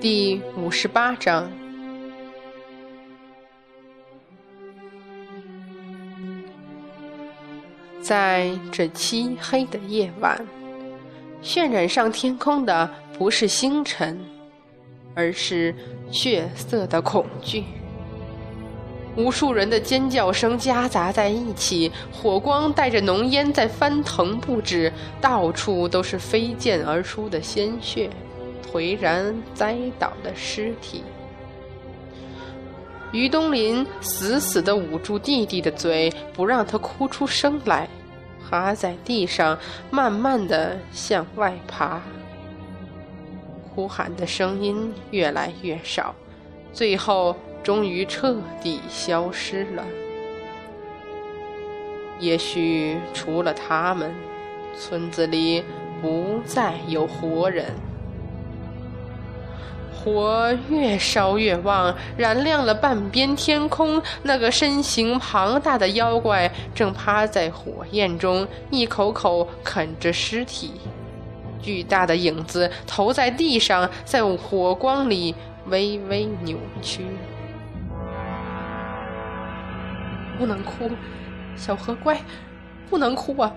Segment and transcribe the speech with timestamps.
[0.00, 1.50] 第五十八章，
[8.00, 10.46] 在这漆黑的夜晚，
[11.42, 12.88] 渲染上天空的
[13.18, 14.20] 不是星辰，
[15.16, 15.74] 而是
[16.12, 17.64] 血色的恐惧。
[19.16, 28.08] 无数人的尖叫声夹杂在一起，火光带着浓烟在翻腾不止，到处都是飞溅而出的鲜血。
[28.70, 31.02] 颓然栽倒的尸体，
[33.12, 37.88] 于东林死死地捂住弟弟的嘴，不让他哭出声来，
[38.48, 39.58] 趴在地上，
[39.90, 42.02] 慢慢地向外爬。
[43.74, 46.14] 呼喊的声音越来越少，
[46.72, 49.84] 最后终于彻底消失了。
[52.20, 54.12] 也许除了他们，
[54.76, 55.64] 村子里
[56.02, 57.66] 不再有活人。
[59.98, 64.00] 火越烧越旺，燃亮了半边天空。
[64.22, 70.72] 那个身形庞大的妖怪正趴在火焰中，一口口啃着尸体。
[71.60, 75.34] 巨大的影子投在地上，在火光里
[75.66, 77.04] 微微扭曲。
[80.38, 80.88] 不能哭，
[81.56, 82.20] 小何乖，
[82.88, 83.52] 不能哭啊！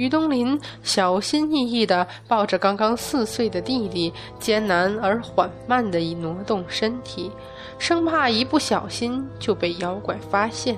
[0.00, 7.30] 于东林小心翼翼地抱着刚刚四岁的弟弟，艰难而缓慢地挪动身体，
[7.78, 10.74] 生怕一不小心就被妖怪发现。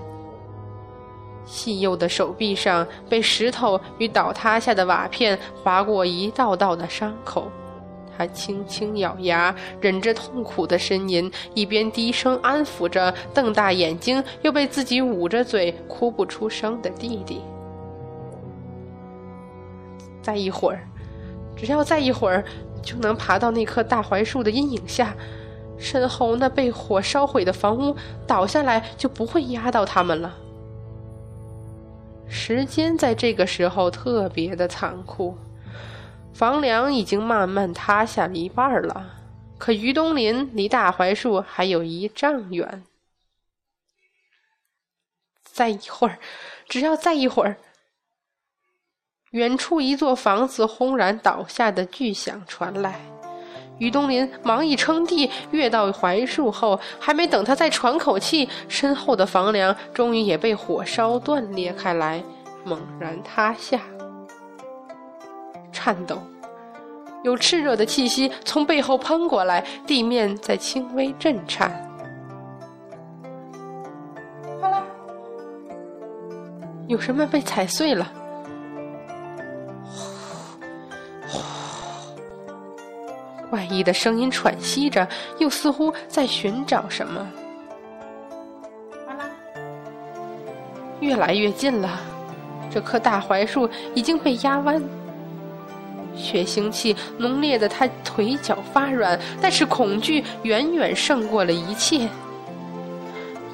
[1.45, 7.49] 细幼的手臂上被石头与倒塌下的瓦片划过一道道的伤口，
[8.19, 17.41] 他轻轻咬牙，忍着痛苦的呻吟，一边低声安抚着瞪大眼睛又被自己捂着嘴哭不出声的弟弟。
[20.23, 20.87] 再一会儿，
[21.57, 22.45] 只要再一会儿，
[22.83, 25.15] 就能爬到那棵大槐树的阴影下。
[25.79, 30.39] 身后那被火烧毁的房屋倒下来，就不会压到他们了。
[32.29, 35.37] 时间在这个时候特别的残酷，
[36.33, 39.11] 房梁已经慢慢塌下了一半了，
[39.59, 42.85] 可于东林离大槐树还有一丈远。
[45.43, 46.19] 再一会儿，
[46.69, 47.57] 只要再一会儿。
[49.33, 53.01] 远处一座房子轰然倒下的巨响传来，
[53.79, 62.23] 于东林忙一撑地，跃到槐树后，还没等他再喘口气，身后的房梁终于也被火烧断裂开来，
[62.63, 63.81] 猛然塌下。
[65.73, 66.19] 颤抖，
[67.23, 71.71] 有炽热的气息从背后喷过来，地面在轻微震颤。
[74.61, 74.85] 哗啦，
[76.87, 78.13] 有什么被踩碎了？
[83.73, 85.07] 异的声音喘息着，
[85.39, 87.27] 又似乎在寻找什么。
[91.01, 91.99] 越来越近了，
[92.71, 94.81] 这棵大槐树已经被压弯，
[96.15, 102.09] 血腥气浓烈的他腿脚发软，但是恐惧远远胜过了一切。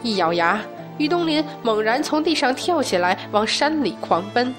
[0.03, 0.61] 一咬牙，
[0.99, 4.55] 于东林猛然从地上跳起来，往山里狂奔。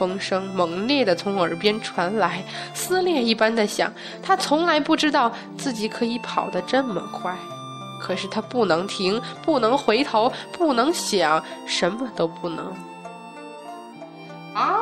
[0.00, 3.92] 风声猛烈地从耳边传来，撕裂一般的响。
[4.22, 7.36] 他从来不知道自己可以跑得这么快，
[8.00, 12.74] 可是他不能停，不能回头，不能想，什么都不能。
[14.54, 14.80] 嗷！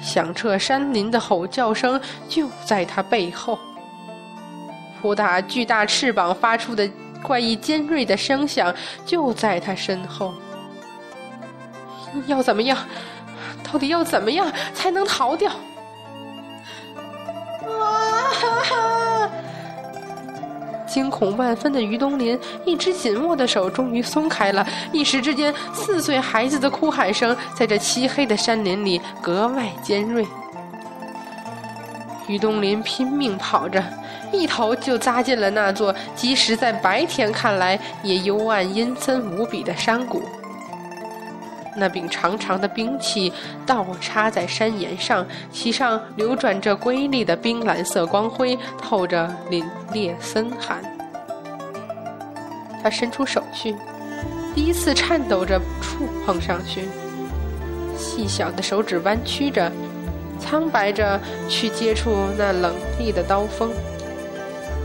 [0.00, 3.58] 响彻山林的吼叫声就在他背后，
[5.02, 6.88] 扑打巨大翅膀发出的
[7.24, 8.72] 怪异尖锐的声响
[9.04, 10.32] 就在他身后。
[12.26, 12.76] 要怎么样？
[13.72, 15.50] 到底要怎么样才能逃掉？
[17.68, 19.30] 啊！
[20.86, 24.66] 惊恐万分的于东林，一只紧握的手终于松开了。
[24.90, 30.26] 一时之间，四岁孩子的哭喊声在这漆黑的山林里格外尖锐。
[32.26, 33.80] 于东林拼命跑着，
[34.32, 40.24] 一头就扎进了那座即使在白天看来也幽暗阴森无比的山谷。
[41.76, 43.32] 那柄长长的兵器
[43.64, 50.82] 倒插在山岩上，其上流转着瑰丽的冰蓝色光辉，透着凛冽森寒。
[52.82, 53.76] 他伸出手去，
[54.54, 56.88] 第一次颤抖着触碰上去，
[57.96, 59.70] 细小的手指弯曲着，
[60.38, 63.70] 苍白着去接触那冷厉的刀锋。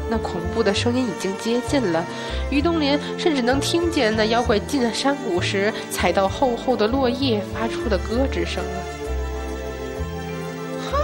[0.10, 2.06] 那恐怖的声音已经接近了，
[2.50, 8.64] 于东林甚至能听见那妖怪进山谷时踩到厚厚的落叶发出的咯吱声。
[10.92, 10.96] 啊，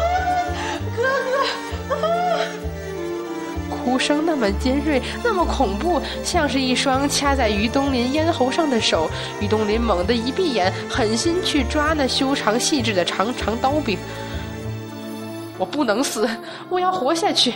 [0.96, 1.08] 哥哥。
[3.70, 9.10] 哭声那么尖锐，那么恐怖，像是一双掐在于东林咽喉上的手。
[9.40, 13.98] 于东林猛地一闭眼，狠心去抓那修长细致的长长刀柄。
[15.58, 16.30] 我不能死，
[16.70, 17.54] 我要活下去。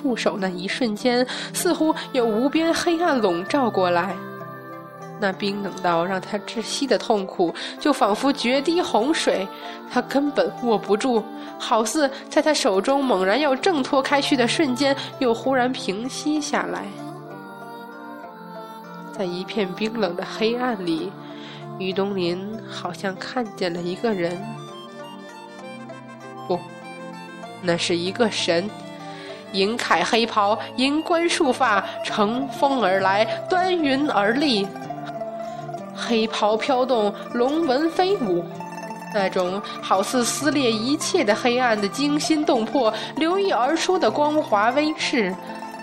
[0.00, 4.16] 触手那一瞬间，似乎有无边黑暗笼罩过来。
[5.20, 9.46] 那冰冷到让他窒息的痛苦，就仿佛决堤洪水，
[9.92, 11.22] 他根本握不住，
[11.58, 16.86] 好似在他手中猛然要挣脱开去的瞬间，又忽然平息下来。
[19.12, 21.12] 在一片冰冷的黑暗里，
[21.78, 24.42] 于东林好像看见了一个人，
[26.48, 26.58] 不，
[27.60, 28.70] 那是一个神。
[29.52, 34.66] 银铠黑袍，银冠束发，乘风而来，端云而立。
[35.94, 38.44] 黑袍飘动，龙纹飞舞，
[39.14, 45.34] 那种好似撕裂一切的黑暗的惊心动魄，流溢而出的光华威势，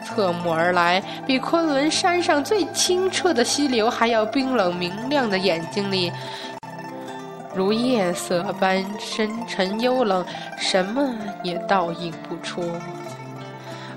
[0.04, 6.12] 侧目而来，比昆仑山上最清澈的溪流还要冰冷明亮的眼睛里，
[7.54, 10.26] 如夜色般深沉幽冷，
[10.58, 11.14] 什么
[11.44, 12.64] 也倒映不出。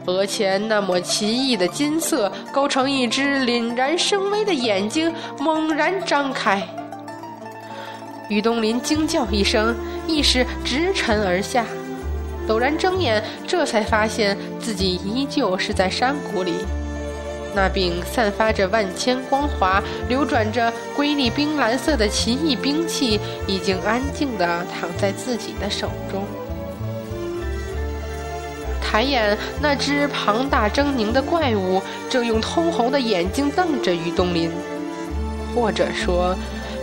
[0.07, 6.63] 额前那抹奇异的金色，勾成一只凛然生威的眼睛，猛然张开。
[8.29, 9.75] 于东林惊叫一声，
[10.07, 11.65] 意识直沉而下，
[12.49, 16.55] 陡然睁眼，这才发现自己依旧是在山谷里。
[17.53, 26.25] 那柄散发着万千光华、流转着瑰丽冰蓝色的奇异兵器，已经安静地躺在自己的手中。
[28.91, 34.51] 抬眼，那只庞大狰狞的怪物正用通红的眼睛瞪着于东林，
[35.55, 36.35] 或者说，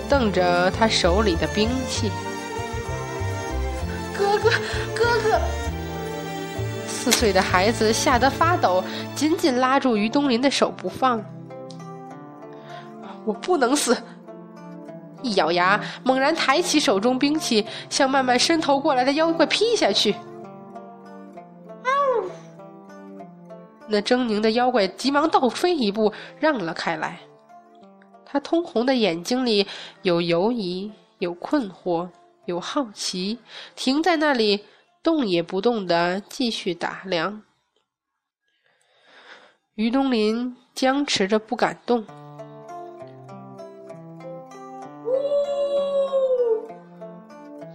[0.08, 2.10] 瞪着他手里的兵器。
[4.18, 4.50] 哥哥，
[4.96, 5.42] 哥哥！
[6.88, 8.82] 四岁的孩子吓得发抖，
[9.14, 11.22] 紧紧拉住于东林的手不放。
[13.26, 13.98] 我不能死！
[15.22, 20.16] 一咬牙，猛然抬起手中兵器，向慢慢伸头过来的妖怪劈下去。
[23.88, 27.20] 那狰狞的妖怪急忙倒飞一步，让了开来。
[28.26, 29.66] 他通红的眼睛里
[30.02, 32.10] 有犹疑，有困惑，
[32.46, 33.40] 有好奇，
[33.76, 34.66] 停在那里，
[35.02, 37.42] 动也不动的继续打量。
[39.76, 42.06] 于东林僵持着不敢动。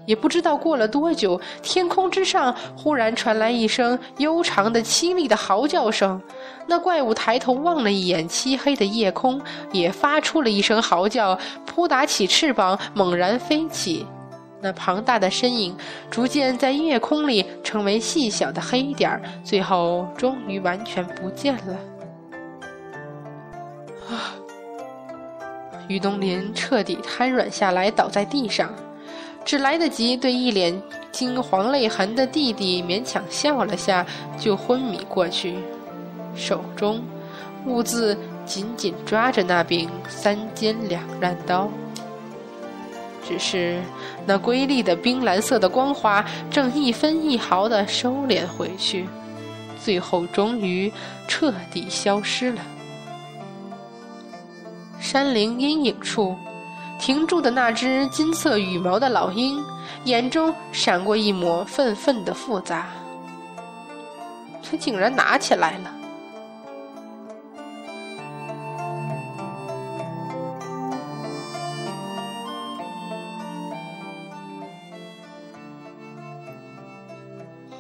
[0.07, 6.21] 也不知道过了多久，天空之上忽然传来一声悠长的、凄厉的嚎叫声。
[6.67, 9.41] 那怪物抬头望了一眼漆黑的夜空，
[9.73, 14.07] 也发出了一声嚎叫，扑打起翅膀，猛然飞起。
[14.61, 15.77] 那庞大的身影
[16.09, 21.77] 逐渐在夜空里成为细小的黑点，最后终于完全不见了。
[24.09, 24.35] 啊！
[25.89, 28.73] 于东林彻底瘫软下来，倒在地上。
[29.45, 30.81] 只来得及对一脸
[31.11, 34.07] 惊惶泪痕的弟弟勉强笑了下，
[34.39, 35.57] 就昏迷过去，
[36.35, 37.03] 手中
[37.67, 41.69] 兀自紧紧抓着那柄三尖两刃刀。
[43.25, 43.81] 只是
[44.27, 49.07] 那瑰丽的冰蓝色的光华正一分一毫地收敛回去，
[49.83, 50.93] 最后终于
[51.29, 52.63] 彻底消失了。
[54.99, 56.37] 山林阴影处。
[57.03, 59.61] 停住的那只金色羽毛的老鹰，
[60.05, 62.87] 眼中闪过一抹愤愤的复杂。
[64.63, 65.93] 他竟然拿起来了！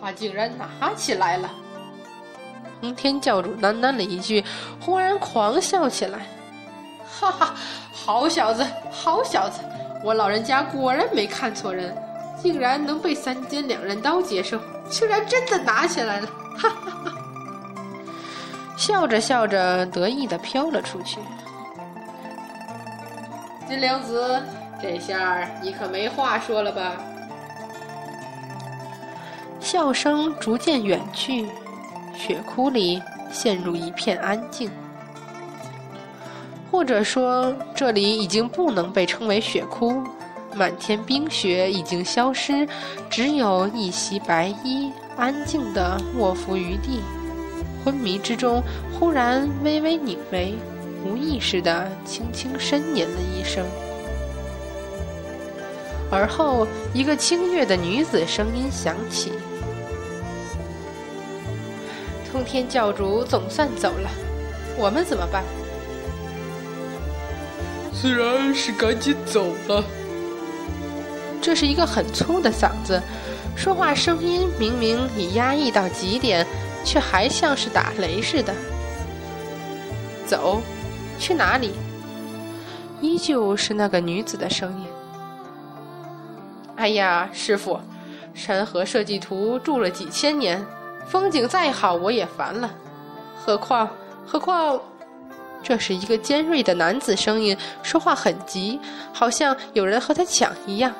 [0.00, 1.48] 他竟然拿起来了！
[2.80, 4.44] 通天教主喃喃了一句，
[4.80, 6.26] 忽然狂笑起来，
[7.30, 7.54] 哈哈。
[7.92, 9.60] 好小子，好小子！
[10.02, 11.96] 我老人家果然没看错人，
[12.42, 16.26] 竟然能被三尖两刃刀接受，竟然真的拿起来了！
[16.58, 17.12] 哈哈哈！
[18.76, 21.20] 笑着笑着，得意的飘了出去。
[23.68, 24.42] 金良子，
[24.82, 26.96] 这下你可没话说了吧？
[29.60, 31.48] 笑声逐渐远去，
[32.16, 33.00] 雪窟里
[33.30, 34.68] 陷入一片安静。
[36.72, 40.02] 或者说，这里已经不能被称为雪窟，
[40.54, 42.66] 满天冰雪已经消失，
[43.10, 47.00] 只有一袭白衣，安静地卧伏于地。
[47.84, 48.62] 昏迷之中，
[48.98, 50.54] 忽然微微拧眉，
[51.04, 53.66] 无意识地轻轻呻吟了一声，
[56.10, 59.32] 而后一个清越的女子声音响起
[62.32, 64.08] ：“通天教主总算走了，
[64.78, 65.44] 我们怎么办？
[68.02, 69.84] 自然是赶紧走了。
[71.40, 73.00] 这是一个很粗的嗓子，
[73.54, 76.44] 说话声音明明已压抑到极点，
[76.84, 78.52] 却还像是打雷似的。
[80.26, 80.60] 走，
[81.16, 81.74] 去哪里？
[83.00, 84.86] 依旧是那个女子的声音。
[86.74, 87.78] 哎呀，师傅，
[88.34, 90.60] 山河设计图住了几千年，
[91.06, 92.68] 风景再好我也烦了，
[93.36, 93.88] 何况
[94.26, 94.80] 何况。
[95.62, 98.80] 这是一个尖锐的男子声音，说话很急，
[99.12, 100.92] 好像有人和他抢一样。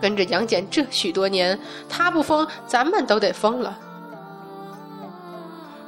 [0.00, 1.58] 跟着杨戬这许多年，
[1.88, 3.78] 他不疯，咱们都得疯了。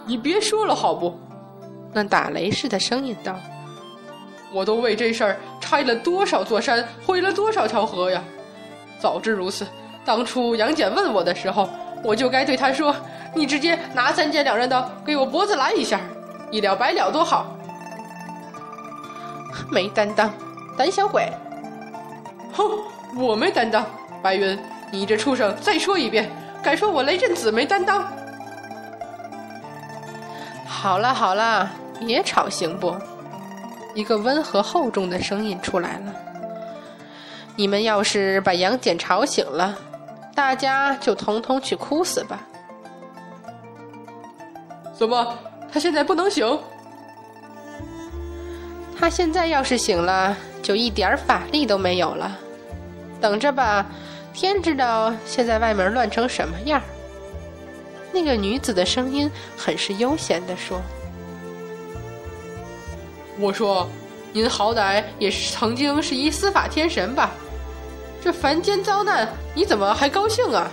[0.07, 1.19] 你别说了，好不？
[1.93, 3.35] 那打雷似的声音道
[4.53, 8.23] ：“我都为这事儿拆了多少座山，毁了多少条河呀！
[9.01, 9.67] 早知如此，
[10.05, 11.69] 当初杨戬问我的时候，
[12.03, 12.95] 我就该对他说：
[13.35, 16.01] 你直接拿三尖两刃刀给我脖子来一下。”
[16.51, 17.47] 一了百了多好，
[19.71, 20.33] 没担当，
[20.77, 21.31] 胆小鬼！
[22.53, 22.65] 哼，
[23.17, 23.85] 我没担当。
[24.23, 24.59] 白云，
[24.91, 26.31] 你这畜生，再说一遍，
[26.63, 28.05] 敢说我雷震子没担当？
[30.67, 32.97] 好了好了，别吵行不？
[33.95, 36.15] 一个温和厚重的声音出来了。
[37.57, 39.77] 你们要是把杨戬吵醒了，
[40.35, 42.41] 大家就统统去哭死吧。
[44.95, 45.35] 怎么？
[45.73, 46.59] 他现在不能醒。
[48.99, 52.37] 他现在要是醒了，就一点法力都没有了。
[53.21, 53.87] 等着吧，
[54.33, 56.83] 天知道现在外面乱成什么样。
[58.13, 60.81] 那个女子的声音很是悠闲地说
[63.39, 63.89] ：“我说，
[64.33, 67.31] 您好歹也是曾经是一司法天神吧？
[68.21, 70.69] 这凡间遭难，你怎么还高兴啊？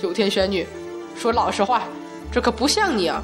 [0.00, 0.66] 九天玄女，
[1.14, 1.82] 说老实话，
[2.32, 3.22] 这可不像你啊。”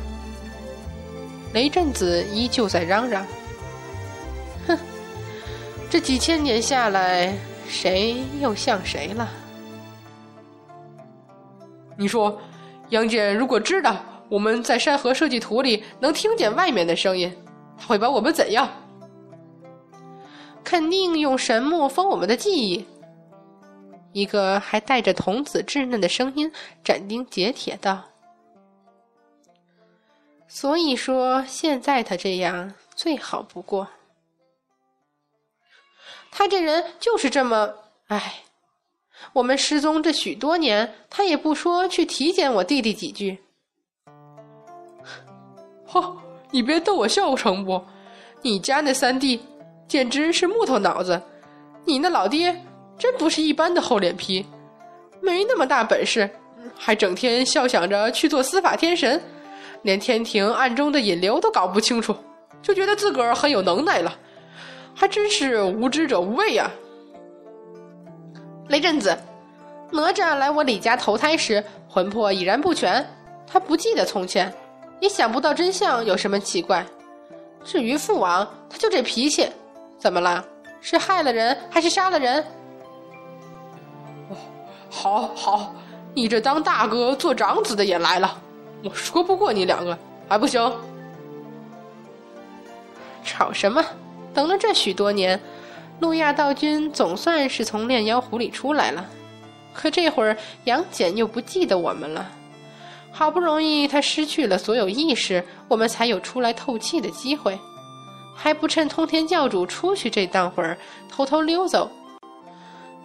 [1.54, 3.24] 雷震子依旧在嚷嚷
[4.66, 4.76] ：“哼，
[5.88, 7.32] 这几千年下来，
[7.68, 9.30] 谁又像谁了？
[11.96, 12.36] 你说，
[12.88, 13.96] 杨戬如果知道
[14.28, 17.32] 我们在山河设计图里能听见外面的声音，
[17.78, 18.68] 他会把我们怎样？
[20.64, 22.84] 肯定用神木封我们的记忆。”
[24.10, 26.50] 一个还带着童子稚嫩的声音
[26.82, 28.02] 斩钉截铁道。
[30.54, 33.88] 所以说，现在他这样最好不过。
[36.30, 37.74] 他这人就是这么……
[38.06, 38.44] 唉，
[39.32, 43.36] 我们失踪这许多年，他也不说去体检我弟弟几句。
[45.88, 46.16] 嚯，
[46.52, 47.84] 你别逗我笑成不？
[48.40, 49.44] 你家那三弟
[49.88, 51.20] 简直是木头脑子，
[51.84, 52.64] 你那老爹
[52.96, 54.46] 真不是一般的厚脸皮，
[55.20, 56.30] 没那么大本事，
[56.76, 59.20] 还整天笑想着去做司法天神。
[59.84, 62.16] 连天庭暗中的引流都搞不清楚，
[62.60, 64.12] 就觉得自个儿很有能耐了，
[64.94, 66.70] 还真是无知者无畏呀！
[68.68, 69.16] 雷震子，
[69.90, 73.06] 哪吒来我李家投胎时魂魄已然不全，
[73.46, 74.50] 他不记得从前，
[75.00, 76.84] 也想不到真相有什么奇怪。
[77.62, 79.46] 至于父王，他就这脾气，
[79.98, 80.42] 怎么了？
[80.80, 82.42] 是害了人还是杀了人？
[84.30, 84.36] 哦，
[84.88, 85.74] 好好，
[86.14, 88.40] 你这当大哥做长子的也来了。
[88.84, 89.98] 我说不过你两个，
[90.28, 90.60] 还不行？
[93.24, 93.82] 吵什么？
[94.34, 95.40] 等了这许多年，
[96.00, 99.08] 路亚道君总算是从炼妖壶里出来了。
[99.72, 102.30] 可这会儿杨戬又不记得我们了。
[103.10, 107.58] 好不容易他失去了所有意识，我们才有出来透气的机会，
[108.34, 110.76] 还不趁通天教主出去这当会儿
[111.08, 111.90] 偷偷溜走，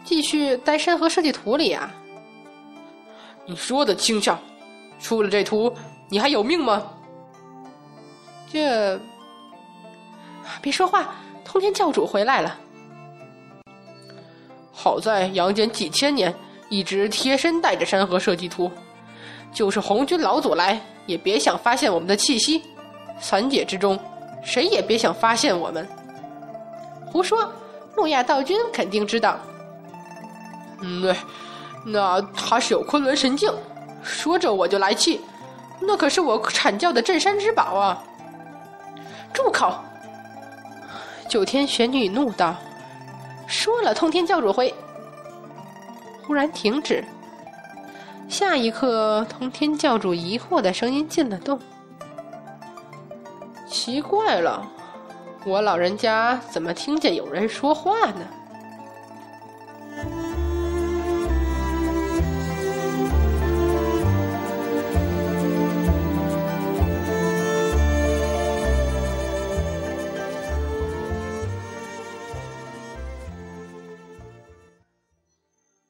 [0.03, 1.89] 继续待山河设计图里啊？
[3.45, 4.37] 你说的轻巧。
[4.99, 5.73] 出了这图，
[6.09, 6.83] 你还有命吗？
[8.51, 8.99] 这，
[10.61, 11.13] 别说话，
[11.45, 12.57] 通天教主回来了。
[14.71, 16.33] 好在杨戬几千年
[16.69, 18.71] 一直贴身带着山河设计图，
[19.53, 22.63] 就是红军老祖来，也别想发现我们的气息。
[23.19, 23.99] 三界之中，
[24.43, 25.87] 谁也别想发现我们。
[27.05, 27.51] 胡说，
[27.95, 29.37] 诺亚道君肯定知道。
[30.81, 31.15] 嗯，对
[31.85, 33.51] 那他是有昆仑神镜。
[34.01, 35.21] 说着我就来气，
[35.79, 38.03] 那可是我阐教的镇山之宝啊！
[39.33, 39.73] 住口！
[41.27, 42.55] 九天玄女怒道
[43.47, 44.73] ：“说了，通天教主回。”
[46.25, 47.03] 忽然停止。
[48.27, 51.59] 下一刻，通天教主疑惑的声音进了洞。
[53.67, 54.67] 奇怪了，
[55.45, 58.21] 我老人家怎么听见有人说话呢？